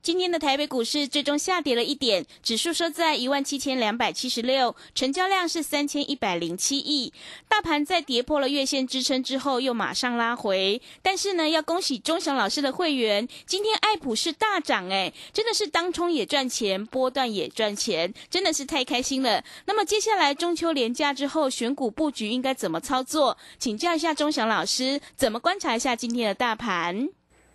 [0.00, 7.12] 今天的台北股市最终下跌了一点，指数收在一万七千两百七十六，成交量是三千一百零七亿。
[7.48, 10.80] 大盘在跌破了月线支撑之后，又马上拉回。
[11.02, 19.44] 但是呢，要恭喜钟祥老师的会员，今天爱普是大涨，哎，真的是当冲也赚钱，波段也赚钱，真的是太开心了。
[19.66, 23.36] 那么接下来中秋连假之后，选股布局应该怎么操作？
[23.58, 27.08] 请教一下钟祥老师，怎么观察一下今天的大盘？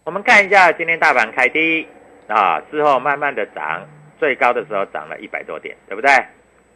[0.04, 1.88] 我们看一下今天大盘开低。
[2.28, 3.86] 啊，之后慢慢的涨，
[4.20, 6.12] 最高的时候涨了一百多点，对不对？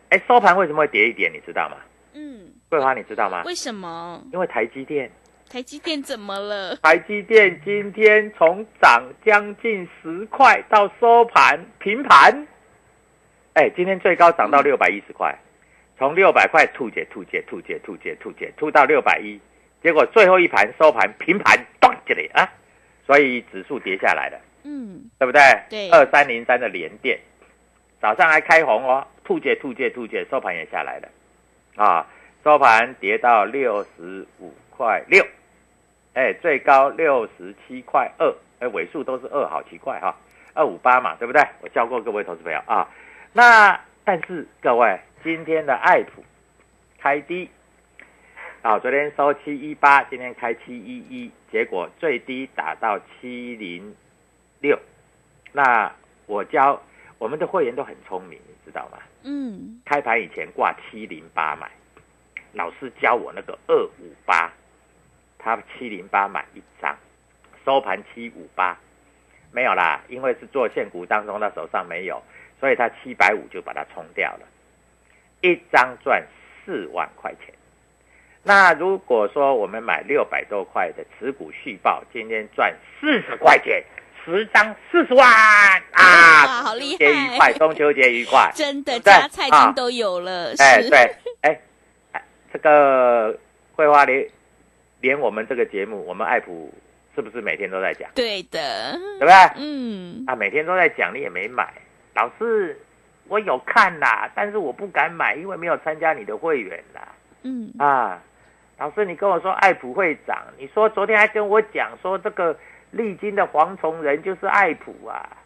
[0.09, 1.31] 哎，收盘为什么会跌一点？
[1.33, 1.77] 你知道吗？
[2.13, 3.43] 嗯，桂花你知道吗？
[3.45, 4.21] 为什么？
[4.31, 5.11] 因为台积电。
[5.49, 6.75] 台积电怎么了？
[6.77, 12.45] 台积电今天从涨将近十块到收盘平盘，
[13.53, 15.33] 哎，今天最高涨到六百一十块，
[15.97, 19.39] 从六百块吐解吐解吐解吐解吐解吐到六百一，
[19.81, 22.49] 结果最后一盘收盘平盘，咚这里啊，
[23.05, 24.37] 所以指数跌下来了。
[24.63, 25.41] 嗯，对不对？
[25.69, 27.19] 对，二三零三的连电，
[28.01, 31.09] 早上还开红哦，吐借吐借吐借，收盘也下来了，
[31.75, 32.07] 啊，
[32.43, 35.25] 收盘跌到六十五块六，
[36.13, 40.15] 哎，最高六十七块二，哎，尾数都是二，好奇怪哈，
[40.53, 41.41] 二五八嘛，对不对？
[41.61, 42.87] 我教过各位投资朋友啊，
[43.33, 46.23] 那但是各位今天的爱普
[46.99, 47.49] 开低，
[48.61, 53.95] 啊，昨天收七一八，今天开七一一，结果最低打到七零。
[54.59, 54.79] 六，
[55.51, 55.91] 那
[56.25, 56.81] 我教
[57.17, 58.97] 我们的会员都很聪明，你知道吗？
[59.23, 61.69] 嗯，开盘以前挂七零八买，
[62.53, 64.51] 老师教我那个二五八，
[65.37, 66.95] 他七零八买一张，
[67.65, 68.77] 收盘七五八，
[69.51, 72.21] 没有啦，因为是做现股当中，他手上没有，
[72.59, 74.47] 所以他七百五就把它冲掉了，
[75.41, 76.25] 一张赚
[76.65, 77.53] 四万块钱。
[78.43, 83.83] 那如果说我们买六百多块的持股续报，今天赚四十块钱。
[84.31, 85.25] 十张四十万
[85.91, 86.45] 啊！
[86.45, 86.97] 哇，好厉害！
[86.97, 90.53] 节愉快，中秋节愉快， 真的加菜金都有了。
[90.59, 91.59] 哎，对，哎，
[92.51, 93.37] 这个
[93.73, 94.27] 桂花连
[94.99, 96.73] 连我们这个节目，我们爱普
[97.15, 98.09] 是不是每天都在讲？
[98.13, 99.33] 对的，对不对？
[99.55, 101.73] 嗯，啊，每天都在讲，你也没买。
[102.13, 102.77] 老师，
[103.29, 107.07] 我有看啦，但是我不敢买，因为没有参加你的会员啦。
[107.43, 108.21] 嗯，啊，
[108.77, 112.53] 老师，你跟我说爱普会涨，你说昨天还跟我讲说这个。
[112.91, 115.37] 历经的蝗虫人就是爱普啊，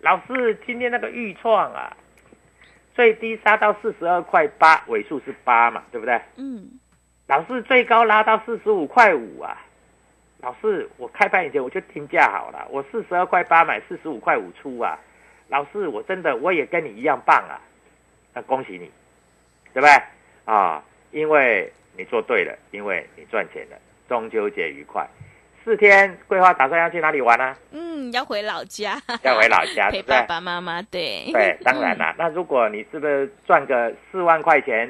[0.00, 1.96] 老师今天那个预创啊，
[2.94, 6.20] 最低杀到四十二块八，尾数是八嘛，对不对？
[6.36, 6.78] 嗯。
[7.26, 9.60] 老师最高拉到四十五块五啊，
[10.38, 14.96] 老师我开盘以前我就定价好了，我四十二块八买，四十五块五出啊，
[15.48, 17.60] 老师我真的我也跟你一样棒啊，
[18.32, 18.88] 那恭喜你，
[19.74, 19.90] 对不对？
[20.44, 23.76] 啊，因为你做对了，因为你赚钱了，
[24.08, 25.04] 中秋节愉快。
[25.66, 27.52] 四天，桂花打算要去哪里玩呢？
[27.72, 30.80] 嗯，要回老家， 要回老家 陪爸爸妈妈。
[30.82, 32.14] 对对，当然啦。
[32.16, 34.88] 那如果你是不是赚个四万块钱，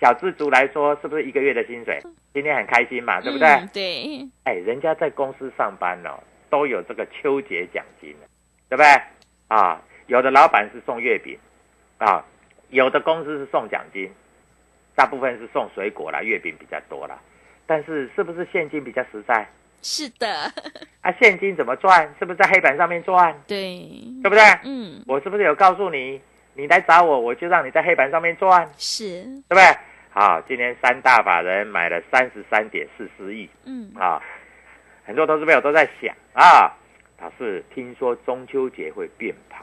[0.00, 2.02] 小资族来说，是不是一个月的薪水？
[2.34, 3.46] 今天很开心嘛，对不对？
[3.46, 6.18] 嗯对，哎，人家在公司上班哦，
[6.50, 8.12] 都有这个秋节奖金，
[8.68, 8.86] 对不对？
[9.46, 11.38] 啊，有的老板是送月饼，
[11.98, 12.24] 啊，
[12.70, 14.10] 有的公司是送奖金，
[14.96, 17.16] 大部分是送水果啦，月饼比较多啦。
[17.64, 19.46] 但是是不是现金比较实在？
[19.82, 20.52] 是的，
[21.00, 22.08] 啊，现金怎么赚？
[22.18, 23.34] 是不是在黑板上面赚？
[23.46, 23.78] 对，
[24.22, 24.42] 对不对？
[24.64, 26.20] 嗯，我是不是有告诉你，
[26.54, 29.62] 你来找我，我就让你在黑板上面赚，是，对不对？
[30.12, 34.20] 好，今天三大法人买了三十三点四四亿嗯，啊，
[35.04, 36.76] 很多投资朋友都在想啊，
[37.20, 39.62] 老师听说中秋节会变盘，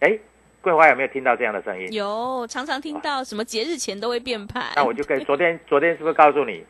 [0.00, 0.18] 哎，
[0.60, 1.92] 桂花有没有听到这样的声音？
[1.92, 6.64] 有常常听到什么节日前都会变盘，那我就跟昨天昨天是不是告诉你，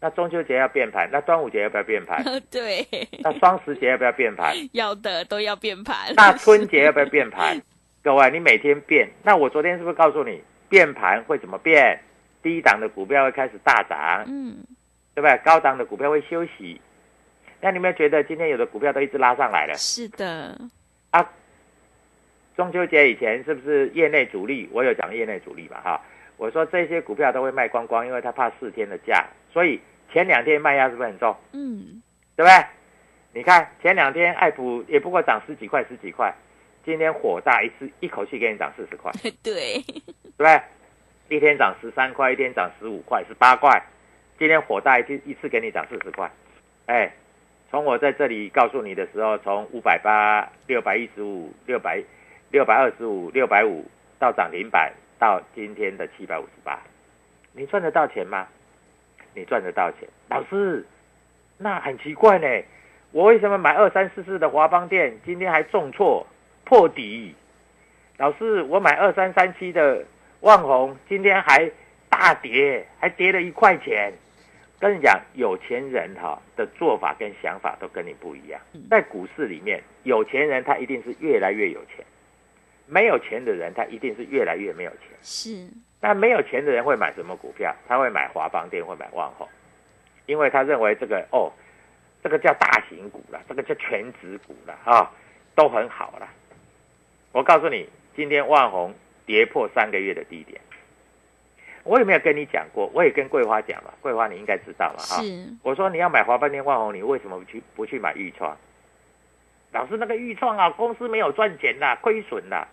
[0.00, 2.24] 那中秋节要变盘，那端午节要不要变盘？
[2.50, 2.86] 对，
[3.22, 4.54] 那双十节要不要变盘？
[4.72, 7.60] 要的都要变盘，那春节要不要变盘？
[8.02, 12.00] 各位，你每天变，那我昨天是不是告诉你变盘会怎么变？
[12.42, 14.56] 低档的股票会开始大涨，嗯，
[15.14, 15.36] 对不对？
[15.44, 16.80] 高档的股票会休息。
[17.60, 19.74] 那你有没有觉得今天有的股票都一直拉上来了？
[19.76, 20.58] 是的，
[21.10, 21.30] 啊，
[22.56, 24.66] 中秋节以前是不是业内主力？
[24.72, 26.00] 我有讲业内主力嘛，哈，
[26.38, 29.80] 我说这些股票都会卖光光，因为他怕四天的价，所以
[30.12, 31.36] 前两天卖压是不是很重？
[31.52, 32.02] 嗯，
[32.36, 32.66] 对不对？
[33.32, 36.34] 你看前两天爱普也不过涨十几块十几块，
[36.84, 39.12] 今天火大一次一口气给你涨四十块，
[39.42, 40.60] 对，对不对？
[41.28, 43.80] 一天涨十三块，一天涨十五块、十八块，
[44.36, 46.28] 今天火大一次一次给你涨四十块，
[46.86, 47.12] 哎，
[47.70, 52.02] 从我在这里告诉你的时候，从五百八、六百一十五、六百
[52.50, 53.88] 六百二十五、六百五
[54.18, 56.80] 到涨停板，到今天的七百五十八，
[57.52, 58.48] 你赚得到钱吗？
[59.34, 60.84] 你赚得到钱，老师，
[61.58, 62.46] 那很奇怪呢，
[63.12, 66.26] 我为什么买二三四四的华邦店，今天还重挫
[66.64, 67.34] 破底？
[68.16, 70.04] 老师，我买二三三七的
[70.40, 71.70] 万红，今天还
[72.08, 74.12] 大跌，还跌了一块钱。
[74.78, 78.58] 跟你讲，有钱人哈、的做法跟想法都跟你不一样。
[78.88, 82.02] 在股市里面，有钱人他一定是越来越有钱，
[82.86, 85.00] 没有钱的人他一定是越来越没有钱。
[85.20, 85.68] 是，
[86.00, 87.74] 那没有钱的人会买什么股票？
[87.86, 89.46] 他会买华邦电，会买万宏，
[90.26, 91.52] 因为他认为这个哦，
[92.22, 95.10] 这个叫大型股了，这个叫全指股了啊，
[95.54, 96.26] 都很好了。
[97.32, 98.94] 我告诉你，今天万宏
[99.26, 100.58] 跌破三个月的低点，
[101.84, 102.90] 我有没有跟你讲过？
[102.94, 105.22] 我也跟桂花讲了，桂花你应该知道嘛哈。
[105.22, 108.56] 是，我说你要买华邦电、万宏，你为什么不去不去买豫创？
[109.72, 112.66] 老师，那个豫创啊，公司没有赚钱啦，亏损啦，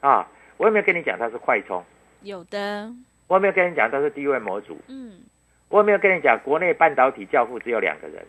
[0.00, 1.82] 啊，我有没有跟你讲它是快充？
[2.22, 2.92] 有的，
[3.26, 4.78] 我有没有跟你讲都是低位模组？
[4.88, 5.20] 嗯，
[5.68, 8.24] 我有没有跟你讲国内半导体教父只有两个人，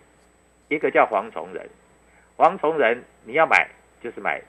[0.70, 1.68] 一个叫黄崇仁，
[2.36, 3.68] 黄崇仁你要买
[4.02, 4.42] 就是买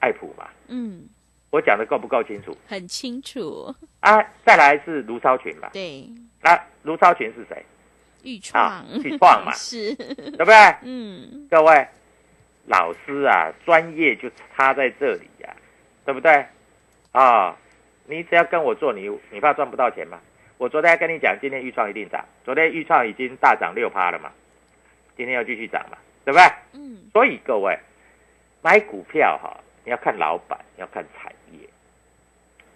[0.00, 1.08] 爱普嘛，嗯，
[1.50, 2.56] 我讲的够不够清楚？
[2.66, 4.22] 很清楚，啊？
[4.44, 6.08] 再来是卢超群嘛，对，
[6.42, 7.64] 那、卢超群是谁？
[8.22, 8.84] 豫创，
[9.18, 9.52] 创嘛。
[9.56, 10.54] 是，对不对？
[10.82, 11.86] 嗯，各位
[12.66, 15.56] 老师啊，专业就差在这里呀、
[16.04, 16.46] 对不对？
[17.10, 17.56] 啊，
[18.06, 20.20] 你只要跟我做，你你怕赚不到钱吗？
[20.58, 24.30] 我昨天还跟你讲，今天豫创一定涨，昨天豫创已经大涨六趴了嘛，
[25.16, 26.46] 今天要继续涨嘛，对不对？
[26.74, 27.76] 嗯，所以各位
[28.62, 31.58] 买股票哈，你要看老板，要看产业。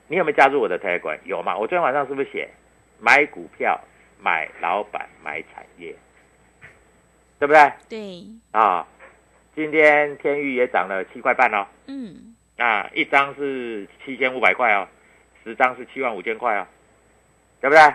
[0.08, 1.19] 你有没有加入我的 Telegram？
[1.25, 1.56] 有吗？
[1.56, 2.49] 我昨天晚上是不是写
[2.99, 3.81] 买股票、
[4.20, 5.94] 买老板、买产业，
[7.39, 7.72] 对不对？
[7.89, 8.86] 对，啊，
[9.55, 14.89] 今天天域也涨了七块半哦，嗯，啊，一张是七千五百块哦，
[15.46, 16.67] 十张是七万五千块啊，
[17.60, 17.94] 对不对？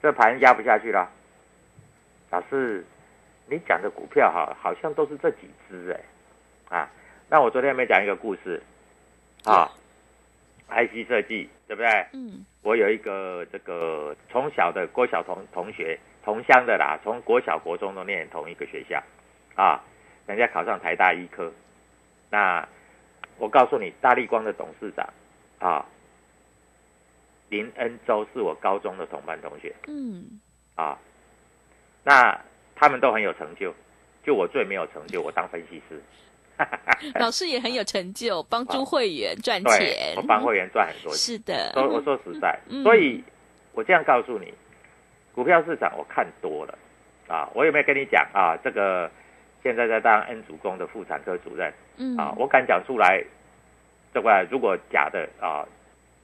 [0.00, 1.06] 这盘压不下去了。
[2.30, 2.82] 老师，
[3.44, 5.94] 你讲的股票哈，好像都是这几只
[6.70, 6.90] 哎，啊，
[7.28, 8.62] 那我昨天有没有讲一个故事
[9.44, 9.70] 啊
[10.70, 12.06] ？IC 设计对不对？
[12.14, 19.02] 嗯，我有一个这个从小的郭小同同学同乡的啦，从国小国中都念同一个学校，
[19.54, 19.84] 啊，
[20.26, 21.52] 人家考上台大医科。
[22.30, 22.66] 那
[23.36, 25.06] 我告诉你，大力光的董事长
[25.58, 25.84] 啊，
[27.50, 30.40] 林恩洲是我高中的同班同学嗯，
[30.74, 30.96] 啊。
[32.02, 32.40] 那
[32.74, 33.74] 他们都很有成就，
[34.24, 36.00] 就我最没有成就，我当分析师。
[37.18, 41.18] 老师也很有成就，帮助会员赚钱，，我帮会员赚很多钱。
[41.18, 43.22] 是的，说我说实在嗯，所以
[43.72, 44.52] 我这样告诉你，
[45.34, 46.78] 股票市场我看多了
[47.28, 47.48] 啊。
[47.54, 48.56] 我有没有跟你讲啊？
[48.62, 49.10] 这个
[49.62, 53.24] 现在在当恩主公的妇产科主任嗯，啊，我敢讲出来，
[54.12, 55.66] 这个如果假的啊，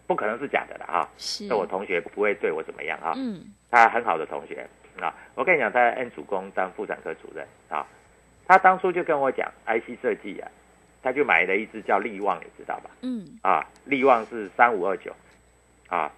[0.06, 1.08] 不可能是假的了啊。
[1.18, 4.66] 是，那我同学不会对我怎么样啊，嗯，他很好的同学
[5.00, 5.14] 啊。
[5.34, 7.86] 我跟你讲，他在 N 主攻当妇产科主任啊，
[8.46, 10.50] 他当初就跟我讲 IC 设计啊，
[11.02, 12.90] 他就买了一只叫力旺，你知道吧？
[13.02, 15.14] 嗯，啊，力旺是三五二九，
[15.88, 16.10] 啊，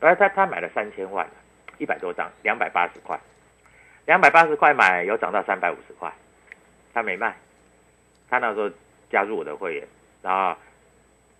[0.00, 1.26] 而他他买了三千万，
[1.78, 3.18] 一百多张，两百八十块，
[4.06, 6.12] 两百八十块买有涨到三百五十块，
[6.92, 7.36] 他没卖，
[8.28, 8.70] 他那时候
[9.10, 9.86] 加入我的会员，
[10.22, 10.56] 然后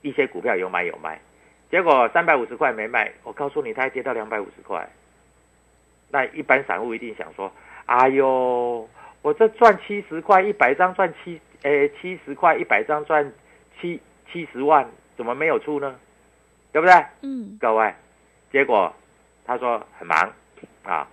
[0.02, 1.20] 一些股票有买有卖，
[1.74, 4.88] 结果三百五十块没卖，我告诉你，它还跌到两百五十块，
[6.08, 7.52] 那一般散户一定想说，
[7.86, 8.88] 哎呦，
[9.22, 13.28] 我这赚七十块，一百张赚七，诶，七十块一百张赚
[13.80, 14.00] 七
[14.30, 15.98] 七十万，怎么没有出呢？
[16.70, 16.94] 对不对？
[17.22, 17.92] 嗯，各位，
[18.52, 18.94] 结果
[19.44, 20.32] 他说很忙
[20.84, 21.08] 啊，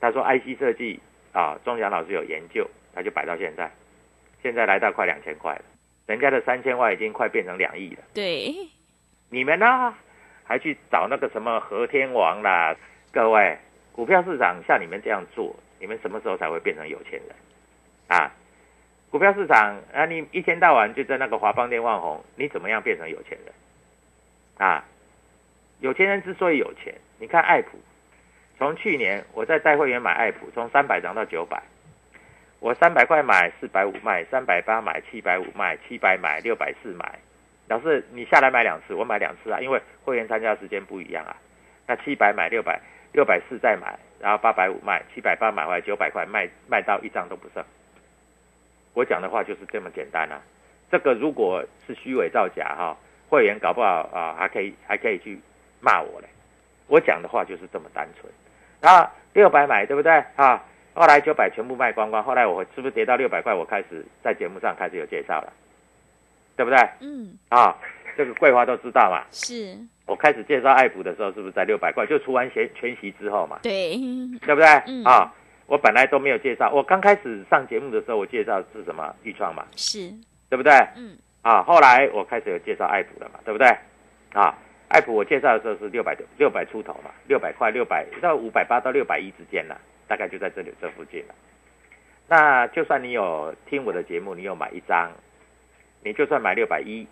[0.00, 0.98] 他说 IC 设计
[1.32, 3.70] 啊，钟祥老师有研究，他就摆到现在，
[4.42, 5.64] 现在来到快两千块了，
[6.06, 8.54] 人家的三千万已经快变成两亿了，对，
[9.28, 9.94] 你们呢
[10.46, 12.74] 还去找那个什么和天王啦？
[13.12, 13.58] 各位，
[13.92, 17.36] 股票市场像你们这样做，你们什么时候才会变成有钱人
[18.06, 18.30] 啊？
[19.10, 23.54] 股票市场啊，你一天到晚就在那个华邦电万红，你怎么样变成有钱人
[24.58, 24.84] 啊？
[25.80, 27.78] 有钱人之所以有钱，你看爱普，
[28.58, 31.62] 从去年我在带会员买爱普，从三百涨到九百，
[32.60, 37.18] 我三百块买，四百五卖，三百八买，七百五卖，七百买，六百四买。
[37.68, 41.36] 老师，你下来买两次，我买两次啊，因为会员参加时间不一样啊。
[41.86, 42.80] 那七百买，六百
[43.12, 47.64] 六百四再买，然后八百五卖，七百八买回来九百块卖卖到一张都不剩。
[48.94, 50.40] 我讲的话就是这么简单啊。
[50.90, 52.96] 这个如果是虚伪造假哈、
[53.28, 55.38] 会员搞不好啊还可以还可以去
[55.80, 56.28] 骂我嘞。
[56.86, 58.32] 我讲的话就是这么单纯。
[58.80, 60.62] 然后六百买对不对啊？
[60.94, 63.52] 后来九百全部卖光光，后来我是不是跌到六百块？
[63.52, 65.52] 我开始在节目上开始有介绍了，
[66.56, 66.78] 对不对？
[67.00, 67.76] 嗯，啊，
[68.16, 69.24] 这个桂花都知道嘛。
[69.30, 72.06] 是，我开始介绍爱普的时候，是不是在六百块？
[72.06, 73.96] 就除完全全息之后嘛，对，
[74.44, 74.66] 对不对？
[74.86, 75.32] 嗯啊，
[75.66, 80.10] 我本来都没有介绍，我刚开始上节目的时候，我介绍是什么预创嘛，是，
[80.48, 80.72] 对不对？
[80.96, 83.68] 嗯，啊，后来我开始有介绍爱普了嘛，对不对？
[84.32, 84.54] 啊，
[84.88, 91.34] 爱普我介绍的时候是六百六百出头嘛，六百块，六百到五百八到六百一之间了，大概就在这里这附近了。
[92.28, 95.10] 那就算你有听我的节目，你有买一张，
[96.02, 97.06] 你就算买六百一，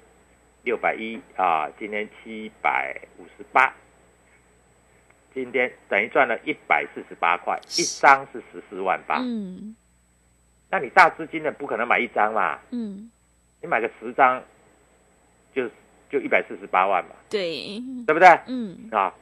[0.63, 3.75] 六百一啊，今天七百五十八，
[5.35, 9.19] 今天等于赚了一百四十八块，一张是十四万八。
[9.21, 9.75] 嗯
[10.71, 13.09] 那你大资金的不可能买一张嘛，嗯，
[13.61, 14.43] 你买个十张，
[15.55, 15.69] 就
[16.11, 18.29] 就一百四十八万嘛，对，对不对？
[18.49, 19.15] 嗯啊，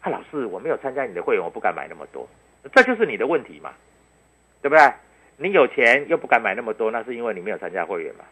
[0.00, 2.28] 啊，老师，我没有参加你的会员，我不敢买那么多，
[2.72, 3.72] 这就是你的问题嘛，
[4.60, 4.92] 对不对？
[5.38, 8.24] 你有钱又不敢买那么多，那是因为你没有参加会员嘛。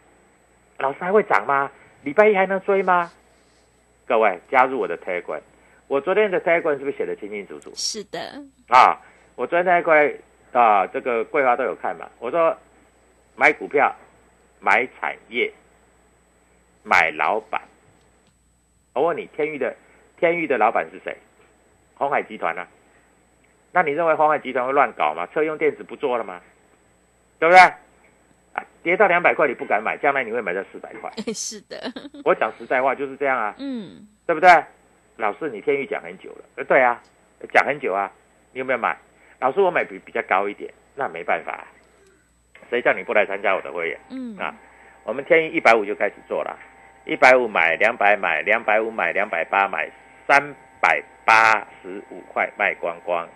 [0.81, 1.71] 老师还会涨吗？
[2.03, 3.13] 礼拜一还能追吗？
[4.07, 5.41] 各位加入我的 Telegram，
[5.87, 8.99] 我昨天的 Telegram 是不是写的清清楚楚是的，啊？
[9.37, 10.13] 我昨天那一块
[10.53, 12.09] 啊，这个桂花都有看嘛。
[12.19, 12.57] 我说
[13.37, 13.95] 买股票、
[14.59, 15.53] 买产业、
[16.83, 17.61] 买老板。
[18.95, 19.77] 我问你，天域的
[20.19, 21.17] 天域的老板是谁？
[21.95, 22.67] 红海集团啊。
[23.73, 25.29] 那你认为红海集团会乱搞吗？
[25.33, 26.41] 车用电子不做了吗？
[27.39, 27.73] 对不对？
[28.81, 31.11] 啊，跌到两百块你不敢买，将来你会买到四百块。
[31.35, 31.93] 是的，
[32.25, 34.49] 我讲实在话就是这样啊，嗯对不对？
[35.17, 37.01] 老师，你天宇讲很久了，呃，对啊，
[37.53, 38.11] 讲很久啊，
[38.53, 38.97] 你有没有买？
[39.39, 41.65] 老师，我买比比较高一点，那没办法、啊，
[42.71, 43.99] 谁叫你不来参加我的会员？
[44.11, 44.55] 嗯啊，
[45.05, 46.59] 我们天域一百五就开始做了，
[47.05, 49.91] 一百五买，两百买，两百五买，两百八买，
[50.27, 53.29] 三百八十五块卖光光。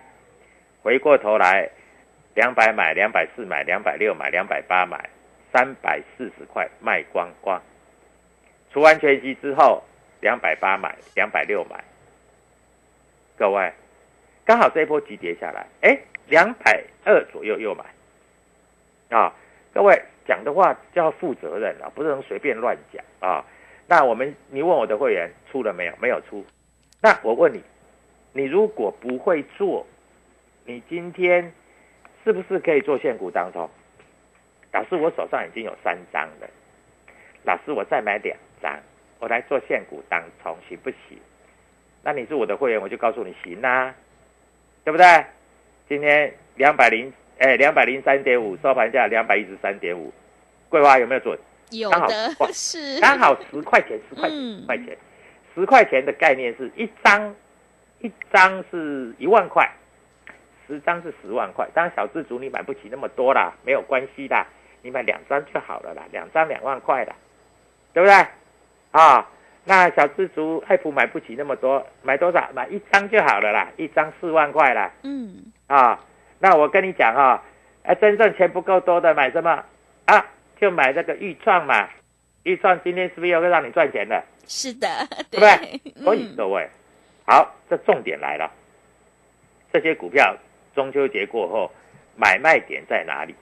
[0.82, 1.68] 回过头来，
[2.34, 5.08] 两百买，两百四买，两百六买，两百八买，
[5.54, 7.62] 三百四十块卖光光。
[8.72, 9.84] 除完全息之后，
[10.20, 11.84] 两百八买，两百六买。
[13.38, 13.72] 各位，
[14.44, 15.96] 刚好这一波急跌下来，哎，
[16.26, 17.84] 两百二左右又买。
[19.16, 19.32] 啊，
[19.72, 23.44] 各位讲的话就要负责任啊，不能随便乱讲啊。
[23.86, 25.92] 那我们，你问我的会员出了没有？
[26.00, 26.44] 没有出。
[27.00, 27.62] 那我问你，
[28.32, 29.86] 你如果不会做，
[30.64, 31.52] 你今天
[32.24, 33.70] 是不是可以做现股当中？
[34.74, 36.50] 老师，我手上已经有三张了。
[37.44, 38.76] 老师，我再买两张，
[39.20, 41.16] 我来做现股当冲，行不行？
[42.02, 43.94] 那你是我的会员，我就告诉你行啦、
[44.82, 45.06] 对不对？
[45.88, 50.12] 今天两百零哎两百零三点五，收盘价两百一十三点五，
[50.68, 51.38] 桂花有没有准？
[51.70, 54.98] 有的哇 是，刚好十块钱，十块钱，嗯十块钱，
[55.54, 57.32] 十块钱的概念是一张，
[58.00, 59.70] 一张是一万块，
[60.66, 61.68] 十张是十万块。
[61.72, 64.46] 当然小资族你买不起那么多啦，没有关系啦，
[64.84, 67.12] 你买两张就好了啦，两张两万块的，
[67.94, 68.14] 对不对？
[68.92, 69.26] 啊，
[69.64, 72.48] 那小资族爱普买不起那么多，买多少？
[72.52, 74.92] 买一张就好了啦，一张四万块啦。
[75.02, 75.98] 嗯啊，
[76.38, 77.42] 那我跟你讲哈、
[77.82, 79.64] 哎，真正钱不够多的买什么
[80.04, 80.26] 啊？
[80.60, 81.88] 就买这个豫创嘛。
[82.42, 84.22] 豫创今天是不是又会让你赚钱了？
[84.46, 84.86] 是的，
[85.30, 85.80] 对不对？
[85.96, 86.68] 嗯所以各位，
[87.26, 88.52] 好，这重点来了，
[89.72, 90.36] 这些股票
[90.74, 91.70] 中秋节过后
[92.16, 93.34] 买卖点在哪里？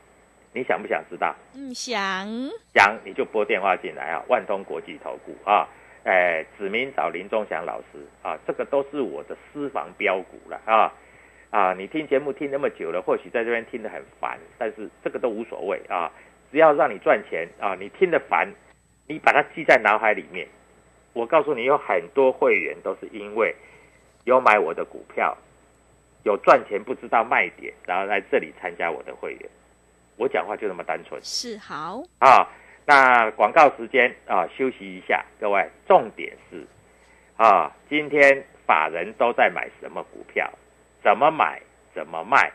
[0.53, 1.35] 你想不想知道？
[1.55, 2.27] 嗯，想
[2.75, 5.67] 想你就拨电话进来啊，万通国际投顾啊，
[6.05, 10.93] 哎，指名找林忠祥老师啊，这个都是我的私房标股了啊
[11.51, 11.75] 啊！
[11.75, 16.11] 你听节目听那么久了，或许在这边听得很烦，但是这个都无所谓啊，
[16.51, 18.49] 只要让你赚钱啊，你听得烦，
[19.07, 20.47] 你把它记在脑海里面。
[21.13, 23.55] 我告诉你，有很多会员都是因为
[24.25, 25.37] 有买我的股票，
[26.25, 29.51] 有赚钱不知道卖点，然后来这里参加我的会员。
[30.23, 32.49] 我讲话就那么单纯是好啊。
[32.87, 36.65] 那广告时间啊，休息一下，各位，重点是
[37.37, 40.49] 啊，今天法人都在买什么股票？
[41.03, 41.61] 怎么买？
[41.93, 42.53] 怎么卖？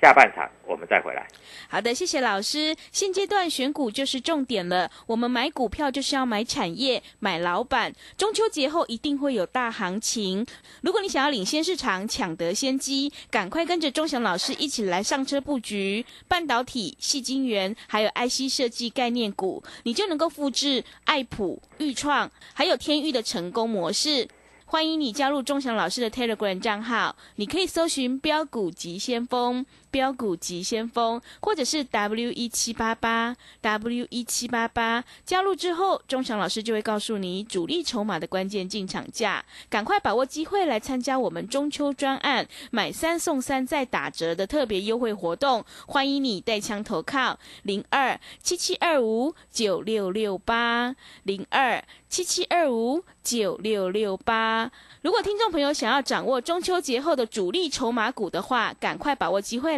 [0.00, 1.26] 下半场我们再回来。
[1.68, 2.74] 好的，谢谢老师。
[2.92, 4.90] 现阶段选股就是重点了。
[5.06, 7.92] 我们买股票就是要买产业、买老板。
[8.16, 10.46] 中秋节后一定会有大行情。
[10.82, 24.28] 如果你想要领先市场、抢得先机，赶快跟着钟祥老师一起来上车布局半导体、细晶圆，还有 IC 设计概念股，你就能够复制爱普、裕创还有天域的成功模式。
[24.70, 29.64] 欢迎你加入钟祥老师的 Telegram 账号，你可以搜寻“标股急先锋”。
[29.90, 54.70] 标股急先锋，或者是 W 一七八八 W 一七八八，加入之后，钟祥老师就会告诉你主力筹码的关键进场价，赶快把握机会来参加我们中秋专案买三送三再打折的特别优惠活动，欢迎你带枪投靠零二七七二五九六六八零二七七二五九六六八。
[55.02, 59.77] 如果听众朋友想要掌握中秋节后的主力筹码股的话，赶快把握机会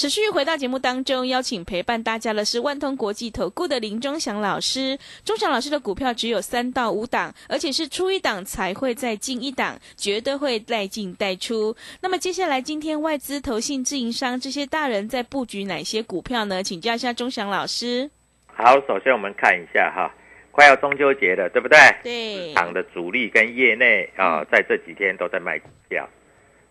[0.00, 4.98] 持续回到节目当中，邀请陪伴大家的是万通国际投顾的林忠祥老师。
[5.26, 11.76] 忠祥老师的股票只有三到五档，而且是出一档才会再进一档，绝对会带进带出。
[12.00, 16.62] 那么接下来，今天外资、投信、自营商这些大人在布局哪些股票呢？
[16.62, 18.10] 请教一下忠祥老师。
[18.46, 20.10] 好，首先我们看一下哈，
[20.50, 21.78] 快要中秋节了，对不对？
[22.02, 22.48] 对。
[22.48, 26.08] 市场的主力跟业内啊，在这几天都在卖股票，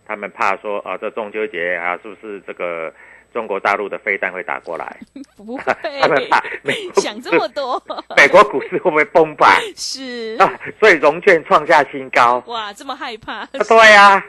[0.07, 2.91] 他们怕说啊，这中秋节啊，是不是这个？
[3.33, 4.97] 中国大陆的飞弹会打过来，
[5.37, 5.63] 不会，
[6.01, 7.81] 他们怕美国想这么多，
[8.17, 9.61] 美国股市会不会崩盘？
[9.75, 10.35] 是。
[10.39, 12.43] 啊，所以融券创下新高。
[12.47, 13.45] 哇，这么害怕？
[13.45, 14.23] 对呀，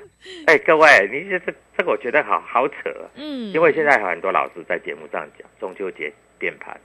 [0.47, 2.75] 哎，各位，你这这这个我觉得好好扯，
[3.15, 6.79] 嗯，因为现在很多老师在节目上讲中秋节变盘，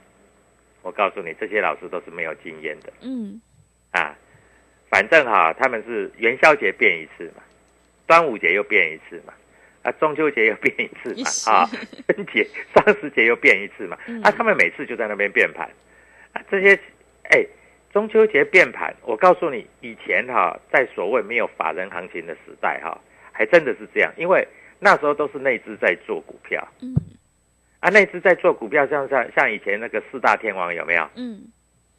[0.82, 3.40] 我告诉你，这些老师都是没有经验的，嗯，
[3.90, 4.16] 啊，
[4.88, 7.42] 反正哈，他们是元宵节变一次嘛，
[8.06, 9.34] 端午节又变一次嘛。
[9.86, 11.70] 啊，中秋节又变一次嘛，啊，
[12.08, 12.44] 春节、
[12.74, 15.70] 双十节又变一次嘛，啊，他们每次就在那边变盘，
[16.32, 16.74] 啊，这些，
[17.30, 17.46] 哎，
[17.92, 24.44] 中秋节变盘，我告诉你，以前哈，在所谓没有法人行情的时代哈，还真的是这样，因为
[24.80, 26.92] 那时候都是内资在做股票，嗯，
[27.78, 31.08] 啊，内资在做股票，像像像以前那个四大天王有没有？
[31.14, 31.42] 嗯，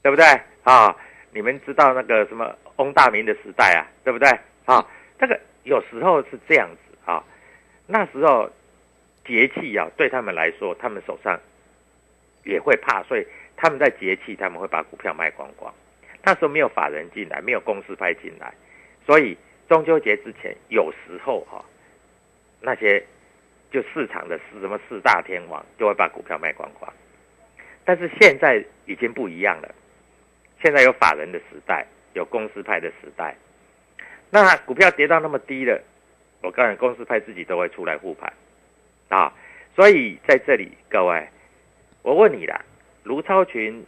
[0.02, 0.26] 对不对？
[0.64, 0.94] 啊，
[1.32, 4.30] 你们知道那个什么翁大明的时代啊，对不对？
[4.66, 4.86] 啊，
[5.18, 6.87] 这个有时候是这样子。
[7.88, 8.50] 那时候
[9.26, 11.40] 节气啊，对他们来说，他们手上
[12.44, 15.74] 也会怕，所以他们在节气他们会把股票卖光光。
[16.24, 18.54] 那时候没有法人进来，没有公司派进来，
[19.06, 19.38] 所以
[19.70, 21.64] 中秋节之前，有时候哈，
[22.60, 23.02] 那些
[23.72, 26.92] 就市场的什么四大天王就会把股票卖光光。
[27.86, 29.74] 但是现在已经不一样了，
[30.62, 33.34] 现在有法人的时代，有公司派的时代，
[34.30, 35.82] 那股票跌到那么低了。
[36.42, 38.32] 我个人公司派自己都会出来护盘，
[39.10, 39.34] 啊，
[39.76, 41.28] 所以在这里各位，
[42.04, 42.64] 我问你啦，
[43.04, 43.84] 卢超群，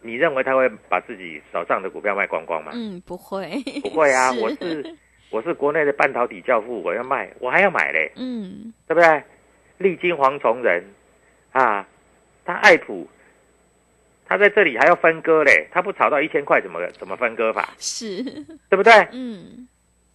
[0.00, 2.72] 你认为他会把自己手上的股票卖光光吗？
[2.74, 3.48] 嗯，不会，
[3.82, 4.96] 不会啊，我是
[5.30, 9.22] 我是国内的半导体教父，我要卖，我还要买嘞，嗯，对不对？
[9.78, 10.84] 历经蝗虫人
[11.52, 11.88] 啊，
[12.44, 13.08] 他爱普，
[14.26, 17.72] 他在这里还要分割嘞，他不炒到一千块怎么怎么分割法？
[17.78, 18.22] 是，
[18.68, 18.92] 对不对？
[19.12, 19.66] 嗯。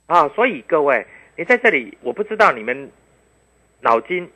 [0.07, 2.91] 啊，所以各位，你在这里，我不知道你们
[3.81, 4.29] 脑筋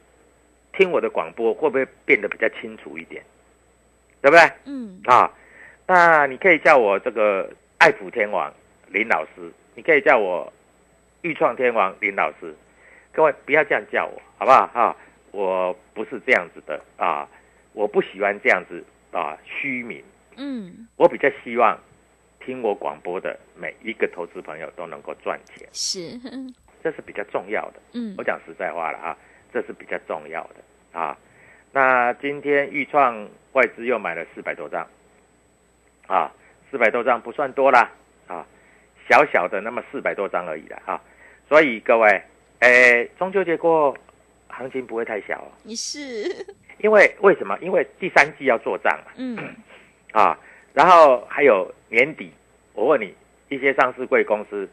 [0.74, 3.24] 听我的广播会不会变得比较清楚一点？
[4.22, 4.52] 对不对？
[4.66, 5.32] 嗯，啊，
[5.88, 8.54] 那你可以叫我这个爱普天王
[8.88, 10.52] 林老师，你可以叫我
[11.22, 12.54] 玉创天王林老师。
[13.12, 14.70] 各位不要这样叫我，好不好？
[14.74, 14.96] 啊，
[15.32, 17.28] 我不是这样子的啊，
[17.74, 20.04] 我不喜欢这样子啊虚名。
[20.36, 21.80] 嗯，我比较希望
[22.50, 26.20] 听我广播的每一个投资朋友都能够赚钱，是，
[26.84, 27.80] 这是比较重要的。
[27.94, 28.16] 嗯。
[28.18, 29.16] 我，讲实在话了啊，
[29.54, 31.00] 这是比较重要的。
[31.00, 31.16] 啊。
[31.72, 34.88] 那今天豫创外资又买了四百多张，
[36.08, 36.32] 啊，
[36.72, 37.88] 四百多张不算多啦，
[38.26, 38.44] 啊，
[39.08, 40.82] 小小的那么四百多张而已啦。
[40.88, 41.00] 啊。
[41.48, 42.24] 所以各位，
[42.62, 43.98] 诶，中秋节过后，
[44.48, 46.02] 行情不会太小哦，你是，
[46.80, 47.56] 因为为什么？
[47.62, 49.38] 因为第三季要做账嘛，嗯，
[50.14, 50.36] 啊，
[50.74, 52.32] 然后还有年底，
[52.80, 53.14] 我问你，
[53.50, 54.68] 一些上市贵公司，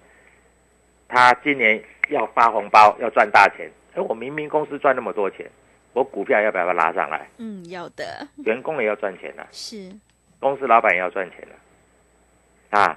[1.08, 5.50] 他今年要发红包，要赚大钱，哎，我明明公司赚那么多钱，
[5.92, 7.28] 我股票要不要拉上来？
[7.38, 9.90] 嗯，要的，员工也要赚钱呐、是，
[10.38, 12.96] 公司老板也要赚钱的、啊，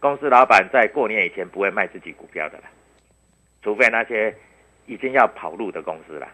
[0.00, 2.64] 公司老板在过年以前不会卖自己股票的啦，
[3.62, 4.36] 除非那些
[4.86, 6.26] 已经要跑路的公司啦，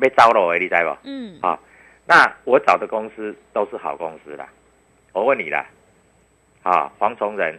[0.00, 0.96] 被招了你知不？
[1.02, 1.60] 嗯，啊，
[2.06, 4.48] 那我找的公司都是好公司啦。
[5.12, 5.66] 我问你啦，
[6.68, 7.58] 啊，黄崇仁，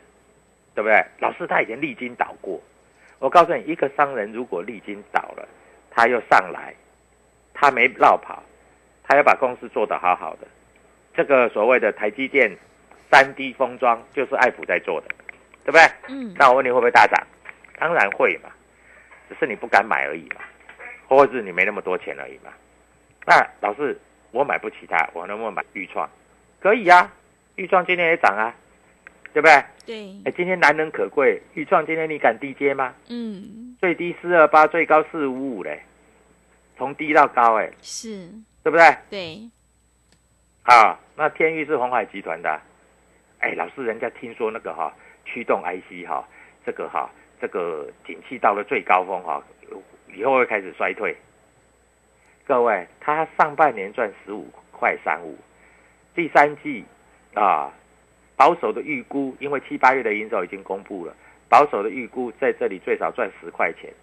[0.76, 1.04] 对不对？
[1.17, 2.62] 老师他以前历经倒过，
[3.17, 5.48] 我告诉你，一个商人如果历经倒了，
[5.89, 6.76] 他又上来，
[7.52, 8.43] 他没绕跑，
[9.04, 10.48] 他要把公司做得好好的。
[11.15, 12.56] 这个所谓的台积电
[13.10, 15.08] 三 D 封装就是爱普在做的，
[15.65, 15.82] 对不对？
[16.10, 17.19] 嗯，那我问你会不会大涨？
[17.80, 18.52] 当然会嘛，
[19.28, 20.41] 只是你不敢买而已嘛，
[21.08, 22.52] 或者是你没那么多钱而已嘛。
[23.26, 26.08] 那老师，我买不起它，我能不能买豫创？
[26.60, 27.12] 可以啊，
[27.56, 28.54] 豫创今天也涨啊，
[29.34, 29.63] 对不对？
[29.86, 32.94] 对哎，，今天难能可贵，豫创今天你敢低接吗？
[33.10, 35.82] 嗯，最低四二八，最高四五五嘞，
[36.78, 38.30] 从低到高哎，是，
[38.63, 38.98] 对不对？
[39.10, 39.50] 对，
[40.63, 42.62] 啊，那天域是红海集团的啊，
[43.39, 44.94] 哎，老师，人家听说那个哈、
[45.26, 46.28] 驱动 IC 哈、
[46.65, 47.10] 这个哈、
[47.42, 49.44] 这个景气到了最高峰哈、
[50.13, 51.15] 以后会开始衰退。
[52.46, 55.38] 各位，他上半年赚十五块三五，
[56.15, 56.84] 第三季
[57.34, 57.72] 啊，
[58.39, 61.13] 保守的预估，因为七八月的营收已经公布了，
[61.49, 63.93] 保守的预估在这里最少赚十块钱。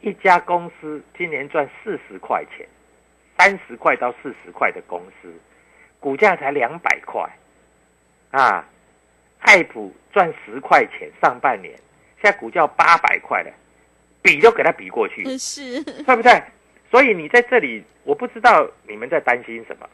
[0.00, 2.66] 一家公司今年赚四十块钱，
[3.38, 5.32] 三十块到四十块的公司，
[6.00, 7.30] 股价才两百块，
[8.32, 8.68] 啊，
[9.38, 11.72] 爱普赚十块钱，上半年
[12.20, 13.52] 现在股价八百块了，
[14.20, 16.42] 比都给它比过去，嗯是， 对不对？
[16.90, 19.90] 所以你在这里，我不知道你们在担心什么啊？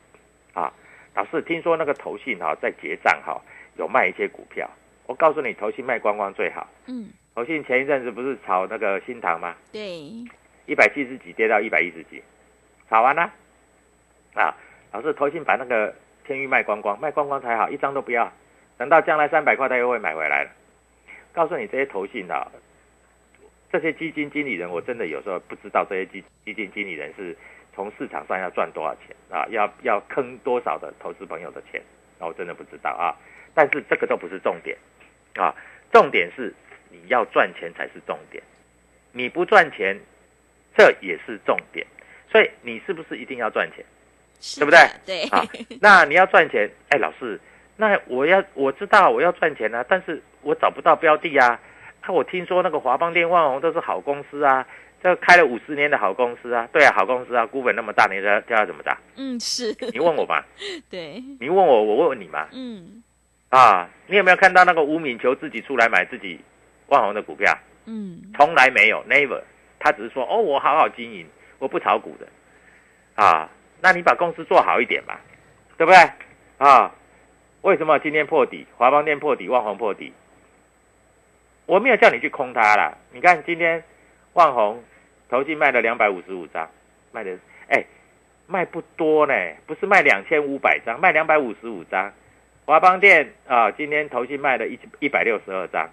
[1.14, 3.40] 老师，听说那个投信哈、在结账哈、
[3.76, 4.68] 有卖一些股票，
[5.06, 6.68] 我告诉你，投信卖光光最好。
[6.86, 9.54] 嗯，投信前一阵子不是炒那个新塘吗？
[9.72, 9.80] 对，
[10.66, 12.22] 一百七十几跌到一百一十几，
[12.90, 13.22] 炒完了
[14.34, 14.54] 啊！
[14.92, 15.94] 老师，投信把那个
[16.26, 18.32] 天域卖光光，卖光光才好，一张都不要，
[18.76, 20.50] 等到将来三百块他又会买回来了。
[21.32, 22.50] 告诉你这些投信啊，
[23.70, 27.36] 这些基金经理人，我真的有时候不知道这些基基金经理人是
[27.74, 31.82] 从市场上要赚多少钱啊，要要坑多少的投资朋友的钱，
[32.18, 33.14] 那我真的不知道啊。
[33.54, 34.76] 但是这个都不是重点
[35.36, 35.54] 啊，
[35.92, 36.52] 重点是
[36.90, 38.42] 你要赚钱才是重点，
[39.12, 39.98] 你不赚钱，
[40.76, 41.86] 这也是重点。
[42.30, 43.84] 所以你是不是一定要赚钱？
[44.40, 45.44] 是对不对的对，啊，
[45.80, 47.40] 那你要赚钱，哎，老师，
[47.76, 51.60] 那我要我知道我要赚钱啊，但是我找不到标的啊。
[52.00, 54.66] 啊，我听说那个华邦电、万宏都是好公司啊，
[55.04, 58.98] 这个开了五十年的好公司啊，对啊，好公司啊，股本那么大，你叫叫它怎么打？
[59.16, 60.42] 嗯是，你问我吧，
[60.88, 63.02] 对，你问我，我问你嘛，嗯。
[63.50, 66.40] 啊，你有没有看到那个吴敏球自己出来买自己
[66.86, 67.54] 万宏的股票？
[67.84, 69.42] 嗯，从来没有，never，
[69.78, 71.26] 他只是说哦，我好好经营，
[71.58, 72.26] 我不炒股的，
[73.22, 73.50] 啊，
[73.82, 75.18] 那你把公司做好一点嘛，
[75.76, 75.98] 对不对？
[76.56, 76.90] 啊，
[77.60, 80.14] 为什么今天破底，华邦店破底，万宏破底？
[81.66, 83.84] 我没有叫你去空它啦，你看今天
[84.32, 84.82] 万宏
[85.34, 86.70] 投信卖了两百五十五张，
[87.10, 87.36] 卖的
[87.68, 87.84] 哎
[88.46, 89.34] 卖不多呢，
[89.66, 92.12] 不是卖两千五百张，卖两百五十五张。
[92.64, 95.90] 华邦店啊，今天投信卖了一一百六十二张。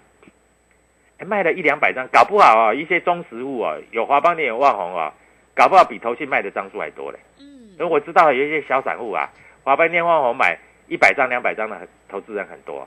[1.18, 5.12] 哎卖了一两百张，搞不好啊，一些中实物啊，有华邦店有万红啊，
[5.56, 7.18] 搞不好比投信卖的张数还多嘞。
[7.40, 9.28] 嗯因为我知道有一些小散户啊，
[9.64, 12.86] 华邦店、万红买一百张、两百张的投资人很多、啊，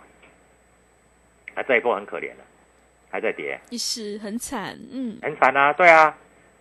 [1.55, 2.45] 啊，这一波很可怜了、
[3.09, 6.15] 还在跌，是很惨，嗯很惨啊，对啊，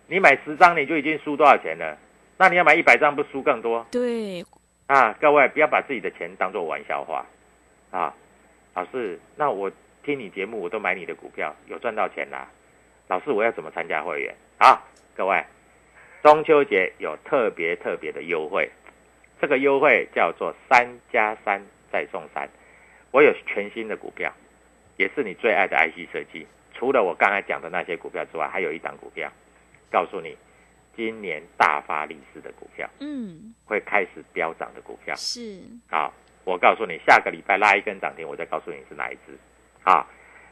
[0.07, 1.97] 你买十张你就已经输多少钱了？
[2.37, 4.43] 那你要买一百张，不输更多对，
[4.87, 5.13] 啊？
[5.19, 7.25] 各位不要把自己的钱当做玩笑话
[7.91, 8.13] 啊！
[8.73, 9.71] 老师，那我
[10.03, 12.47] 听你节目，我都买你的股票，有赚到钱啦、
[13.07, 14.35] 老师，我要怎么参加会员？
[14.59, 14.83] 好，
[15.15, 15.43] 各位，
[16.21, 18.69] 中秋节有特别特别的优惠，
[19.39, 22.49] 这个优惠叫做三加三再送三。
[23.11, 24.29] 我有全新的股票，
[24.97, 26.45] 也是你最爱的 IC 设计。
[26.73, 29.31] 除了我刚才讲的那些股票之外，还有一档股票，
[29.95, 30.35] 告诉你，
[30.93, 35.15] 今年大发利市的股票，嗯，会开始飙涨的股票。
[35.15, 39.31] 是，好，我告诉你，下个礼拜拉一根涨停，我再告诉你是哪一只。
[39.83, 40.05] 好，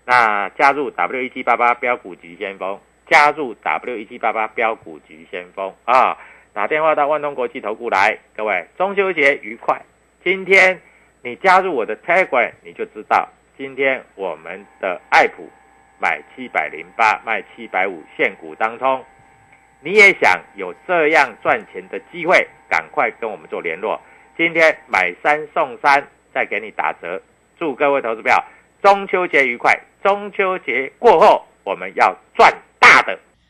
[0.05, 2.79] 那加入 W 一七八八标股局先锋，
[3.09, 6.17] 加入 W 一七八八标股局先锋啊！
[6.53, 9.81] 打电话到万通国际投顾来，各位中秋节愉快。
[10.23, 10.79] 今天
[11.21, 13.27] 你加入我的 Telegram，你就知道
[13.57, 15.49] 今天我们的爱普
[15.99, 19.03] 买七百零八，卖七百五，现股当冲。
[19.83, 23.99] 你也想有这样赚钱的机会，赶快跟我们做联络。
[24.37, 27.21] 今天买三送三，再给你打折。
[27.59, 28.41] 祝各位投资票
[28.81, 29.77] 中秋节愉快！
[30.01, 32.53] 中秋节过后，我们要赚。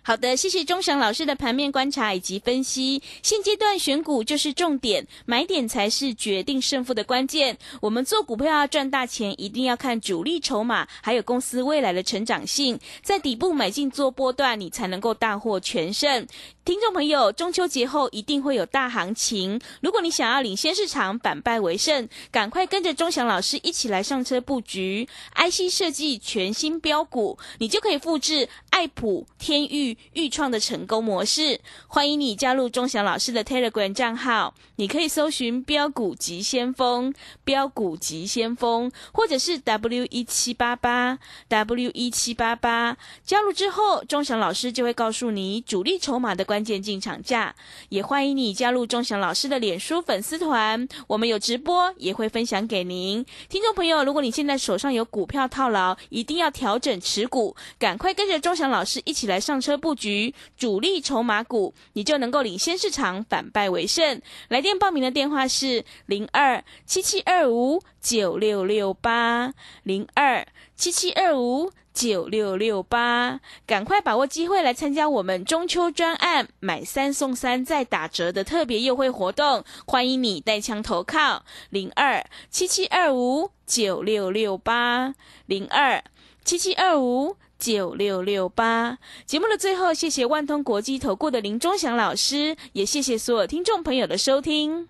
[0.06, 3.02] 好的，谢谢钟祥老师的盘面观察以及分析。
[3.22, 7.58] 现阶段选股就是重点，买点才是决定胜负的关键。
[7.80, 16.28] 我们做股票要赚大钱，一定要看主力筹码，还有公司未来的成长性，在底部买进做波段，你才能够大获全胜。
[16.66, 19.60] 听众朋友，中秋节后一定会有大行情。
[19.82, 31.60] 如果你想要领先市场，反败为胜，赶快跟着钟祥老师一起来上车布局 IC 设计全新标股，你就可以复制爱普、天域、豫创的成功模式。
[31.88, 42.98] 欢迎你加入钟祥老师的 Telegram 账号，你可以搜寻“标股急先锋”、“标股急先锋”，或者是 W 一七八八 W 一七八八。
[43.26, 47.56] 加入之后，钟祥老师就会告诉你主力筹码的关键进场价。
[47.90, 53.26] 也欢迎你加入钟祥老师的脸书粉丝团，我们有直播，也会分享给您。
[53.50, 64.22] 听众朋友，如果你现在手上有股票套牢，一定要调整持股，赶快跟着钟祥老师一起来上车布局主力筹码股，你就能够领先市场，反败为胜。
[64.50, 71.72] 来电报名的电话是零二七七二五九六六八零二七七二五。
[71.94, 85.14] 九六六八，赶快把握机会来参加我们中秋专案买三送三再打折的特别优惠活动，欢迎你带枪投靠零二七七二五九六六八
[85.46, 86.04] 零二
[86.44, 88.98] 七七二五九六六八。
[89.26, 94.90] 节目的最后，谢谢万通国际投顾的林忠祥老师，也谢谢所有听众朋友的收听。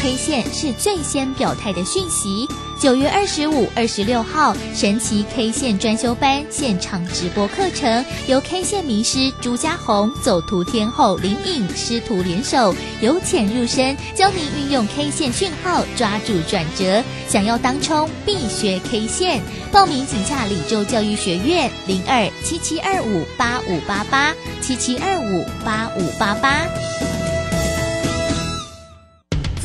[0.00, 2.48] K 线是最先表态的讯息。
[2.80, 17.04] 九月二十五、二十六号，神奇 K 线专修班现场直播课程，由 K 线名师朱家红、走图天后林颖师徒联手，由浅入深，教您运用 K 线讯号抓住转折。
[17.28, 19.42] 想要当冲，必学 K 线。
[19.70, 26.66] 报名请洽李州教育学院零二七七二五八五八八七七二五八五八八。